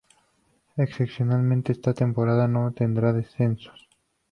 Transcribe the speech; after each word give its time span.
Excepcionalmente, 0.77 1.73
esta 1.73 1.93
temporada 1.93 2.47
no 2.47 2.71
tendrá 2.73 3.13
descensos. 3.13 3.87